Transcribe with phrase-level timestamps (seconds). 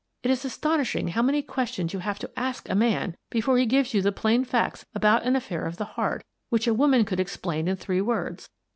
[0.23, 3.93] It is astonishing how many questions you have to ask a man before he gives
[3.93, 7.67] you the plain facts about an affair of the heart which a woman could explain
[7.67, 8.49] in three words.